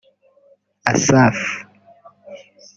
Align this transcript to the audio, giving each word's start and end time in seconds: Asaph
Asaph 0.91 1.39